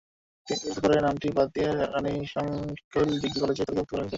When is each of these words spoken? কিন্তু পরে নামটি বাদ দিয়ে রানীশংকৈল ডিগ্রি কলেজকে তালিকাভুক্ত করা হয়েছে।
কিন্তু 0.47 0.79
পরে 0.79 0.97
নামটি 1.01 1.27
বাদ 1.37 1.47
দিয়ে 1.55 1.69
রানীশংকৈল 1.93 3.09
ডিগ্রি 3.21 3.39
কলেজকে 3.41 3.63
তালিকাভুক্ত 3.63 3.91
করা 3.91 4.01
হয়েছে। 4.01 4.09